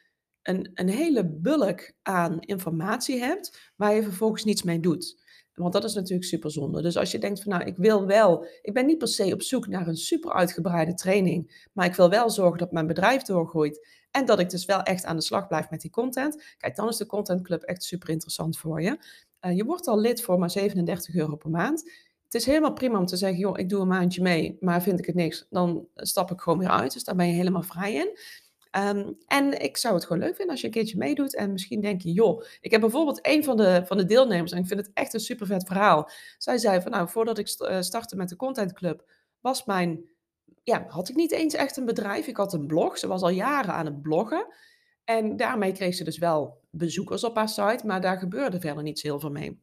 een, 0.43 0.71
een 0.75 0.89
hele 0.89 1.27
bulk 1.27 1.93
aan 2.03 2.41
informatie 2.41 3.21
hebt 3.21 3.73
waar 3.77 3.95
je 3.95 4.03
vervolgens 4.03 4.45
niets 4.45 4.63
mee 4.63 4.81
doet. 4.81 5.25
Want 5.55 5.73
dat 5.73 5.85
is 5.85 5.95
natuurlijk 5.95 6.29
super 6.29 6.51
zonde. 6.51 6.83
Dus 6.83 6.97
als 6.97 7.11
je 7.11 7.19
denkt 7.19 7.43
van 7.43 7.53
nou, 7.53 7.65
ik 7.65 7.77
wil 7.77 8.07
wel, 8.07 8.47
ik 8.63 8.75
ben 8.75 8.87
niet 8.87 8.99
per 8.99 9.09
se 9.09 9.33
op 9.33 9.43
zoek 9.43 9.67
naar 9.67 9.87
een 9.87 9.97
super 9.97 10.33
uitgebreide 10.33 10.95
training, 10.95 11.69
maar 11.73 11.87
ik 11.87 11.95
wil 11.95 12.11
wel 12.11 12.31
zorgen 12.31 12.59
dat 12.59 12.73
mijn 12.73 12.87
bedrijf 12.87 13.23
doorgroeit 13.23 14.06
en 14.17 14.25
dat 14.25 14.39
ik 14.39 14.51
dus 14.51 14.65
wel 14.65 14.83
echt 14.83 15.05
aan 15.05 15.17
de 15.17 15.23
slag 15.23 15.47
blijf 15.47 15.71
met 15.71 15.81
die 15.81 15.91
content. 15.91 16.43
Kijk, 16.59 16.77
dan 16.77 16.89
is 16.89 16.97
de 16.97 17.07
Content 17.07 17.43
Club 17.43 17.63
echt 17.63 17.83
super 17.83 18.09
interessant 18.09 18.59
voor 18.59 18.83
je. 18.83 18.99
Uh, 19.41 19.57
je 19.57 19.65
wordt 19.65 19.87
al 19.87 19.99
lid 19.99 20.23
voor 20.23 20.39
maar 20.39 20.51
37 20.51 21.15
euro 21.15 21.37
per 21.37 21.51
maand. 21.51 21.91
Het 22.25 22.35
is 22.35 22.47
helemaal 22.47 22.73
prima 22.73 22.99
om 22.99 23.07
te 23.07 23.17
zeggen, 23.17 23.39
joh, 23.39 23.59
ik 23.59 23.69
doe 23.69 23.81
een 23.81 23.89
maandje 23.89 24.23
mee, 24.23 24.57
maar 24.61 24.83
vind 24.83 24.99
ik 24.99 25.07
het 25.07 25.15
niks, 25.15 25.47
dan 25.51 25.89
stap 25.95 26.31
ik 26.31 26.41
gewoon 26.41 26.59
weer 26.59 26.69
uit. 26.69 26.93
Dus 26.93 27.05
daar 27.05 27.17
ben 27.17 27.27
je 27.27 27.33
helemaal 27.33 27.63
vrij 27.63 27.95
in. 27.95 28.19
Um, 28.79 29.17
en 29.27 29.63
ik 29.63 29.77
zou 29.77 29.95
het 29.95 30.05
gewoon 30.05 30.23
leuk 30.23 30.37
vinden 30.37 30.51
als 30.51 30.61
je 30.61 30.67
een 30.67 30.73
keertje 30.73 30.97
meedoet 30.97 31.35
en 31.35 31.53
misschien 31.53 31.81
denk 31.81 32.03
je, 32.03 32.13
joh, 32.13 32.45
ik 32.61 32.71
heb 32.71 32.81
bijvoorbeeld 32.81 33.19
een 33.23 33.45
van 33.45 33.57
de, 33.57 33.83
van 33.87 33.97
de 33.97 34.05
deelnemers 34.05 34.53
en 34.53 34.59
ik 34.59 34.67
vind 34.67 34.81
het 34.81 34.91
echt 34.95 35.15
een 35.15 35.21
super 35.21 35.47
vet 35.47 35.67
verhaal. 35.67 36.11
Zij 36.39 36.59
zei 36.59 36.81
van, 36.81 36.91
nou, 36.91 37.09
voordat 37.09 37.39
ik 37.39 37.49
eh, 37.49 37.81
startte 37.81 38.17
met 38.17 38.29
de 38.29 38.37
Content 38.37 38.73
Club, 38.73 39.11
was 39.41 39.65
mijn 39.65 40.05
ja, 40.67 40.85
had 40.89 41.09
ik 41.09 41.17
niet 41.17 41.33
eens 41.33 41.55
echt 41.55 41.77
een 41.77 41.85
bedrijf. 41.85 42.27
Ik 42.27 42.37
had 42.37 42.53
een 42.53 42.67
blog. 42.67 42.99
Ze 42.99 43.07
was 43.07 43.23
al 43.23 43.29
jaren 43.29 43.75
aan 43.75 43.87
het 43.87 44.03
bloggen. 44.03 44.47
En 45.05 45.37
daarmee 45.37 45.73
kreeg 45.73 45.95
ze 45.95 46.05
dus 46.05 46.19
wel 46.19 46.61
bezoekers 46.71 47.25
op 47.25 47.37
haar 47.37 47.49
site, 47.49 47.87
maar 47.87 48.01
daar 48.01 48.19
gebeurde 48.19 48.61
verder 48.61 48.83
niet 48.83 49.03
heel 49.03 49.21
veel 49.21 49.31
mee. 49.31 49.63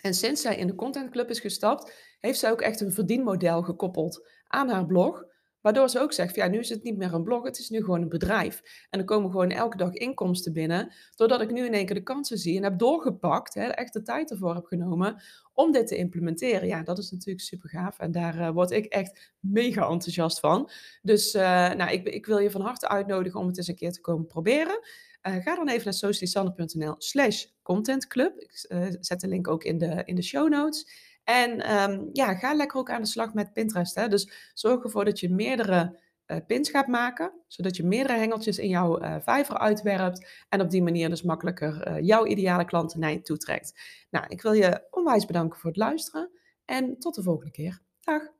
En 0.00 0.14
sinds 0.14 0.40
zij 0.40 0.56
in 0.56 0.66
de 0.66 0.74
Content 0.74 1.10
Club 1.10 1.30
is 1.30 1.40
gestapt, 1.40 1.92
heeft 2.20 2.38
zij 2.38 2.50
ook 2.50 2.60
echt 2.60 2.80
een 2.80 2.92
verdienmodel 2.92 3.62
gekoppeld 3.62 4.28
aan 4.46 4.68
haar 4.68 4.86
blog. 4.86 5.24
Waardoor 5.66 5.88
ze 5.88 6.00
ook 6.00 6.12
zegt, 6.12 6.34
ja, 6.34 6.46
nu 6.46 6.58
is 6.58 6.68
het 6.68 6.82
niet 6.82 6.96
meer 6.96 7.14
een 7.14 7.22
blog, 7.22 7.44
het 7.44 7.58
is 7.58 7.70
nu 7.70 7.80
gewoon 7.80 8.02
een 8.02 8.08
bedrijf. 8.08 8.62
En 8.90 8.98
er 8.98 9.04
komen 9.04 9.30
gewoon 9.30 9.50
elke 9.50 9.76
dag 9.76 9.92
inkomsten 9.92 10.52
binnen, 10.52 10.92
doordat 11.14 11.40
ik 11.40 11.50
nu 11.50 11.66
in 11.66 11.74
één 11.74 11.86
keer 11.86 11.94
de 11.94 12.02
kansen 12.02 12.38
zie 12.38 12.56
en 12.56 12.62
heb 12.62 12.78
doorgepakt, 12.78 13.54
hè, 13.54 13.64
echt 13.64 13.92
de 13.92 14.02
tijd 14.02 14.30
ervoor 14.30 14.54
heb 14.54 14.64
genomen 14.64 15.22
om 15.52 15.72
dit 15.72 15.86
te 15.86 15.96
implementeren. 15.96 16.68
Ja, 16.68 16.82
dat 16.82 16.98
is 16.98 17.10
natuurlijk 17.10 17.44
super 17.44 17.68
gaaf 17.68 17.98
en 17.98 18.12
daar 18.12 18.38
uh, 18.38 18.50
word 18.50 18.70
ik 18.70 18.84
echt 18.84 19.34
mega 19.40 19.88
enthousiast 19.88 20.40
van. 20.40 20.70
Dus 21.02 21.34
uh, 21.34 21.42
nou, 21.72 21.90
ik, 21.90 22.08
ik, 22.08 22.26
wil 22.26 22.38
je 22.38 22.50
van 22.50 22.60
harte 22.60 22.88
uitnodigen 22.88 23.40
om 23.40 23.46
het 23.46 23.56
eens 23.56 23.68
een 23.68 23.74
keer 23.74 23.92
te 23.92 24.00
komen 24.00 24.26
proberen. 24.26 24.80
Uh, 25.28 25.34
ga 25.34 25.54
dan 25.54 25.68
even 25.68 25.84
naar 25.84 25.94
socialisanne.nl 25.94 26.94
slash 26.98 27.44
contentclub. 27.62 28.40
Ik 28.40 28.66
zet 29.00 29.20
de 29.20 29.28
link 29.28 29.48
ook 29.48 29.64
in 29.64 29.78
de, 29.78 30.02
in 30.04 30.14
de 30.14 30.22
show 30.22 30.48
notes. 30.48 30.86
En 31.26 31.72
um, 31.90 32.08
ja, 32.12 32.34
ga 32.34 32.54
lekker 32.54 32.78
ook 32.78 32.90
aan 32.90 33.02
de 33.02 33.08
slag 33.08 33.34
met 33.34 33.52
Pinterest. 33.52 33.94
Hè? 33.94 34.08
Dus 34.08 34.50
zorg 34.54 34.82
ervoor 34.82 35.04
dat 35.04 35.20
je 35.20 35.30
meerdere 35.30 35.98
uh, 36.26 36.36
pins 36.46 36.70
gaat 36.70 36.86
maken, 36.86 37.32
zodat 37.46 37.76
je 37.76 37.84
meerdere 37.84 38.18
hengeltjes 38.18 38.58
in 38.58 38.68
jouw 38.68 39.02
uh, 39.02 39.16
vijver 39.20 39.58
uitwerpt 39.58 40.44
en 40.48 40.60
op 40.60 40.70
die 40.70 40.82
manier 40.82 41.08
dus 41.08 41.22
makkelijker 41.22 41.88
uh, 41.88 42.06
jouw 42.06 42.26
ideale 42.26 42.64
klanten 42.64 43.00
naar 43.00 43.12
je 43.12 43.22
toe 43.22 43.36
trekt. 43.36 43.80
Nou, 44.10 44.24
ik 44.28 44.42
wil 44.42 44.52
je 44.52 44.86
onwijs 44.90 45.26
bedanken 45.26 45.58
voor 45.58 45.70
het 45.70 45.78
luisteren 45.78 46.30
en 46.64 46.98
tot 46.98 47.14
de 47.14 47.22
volgende 47.22 47.50
keer. 47.50 47.80
Dag! 48.00 48.35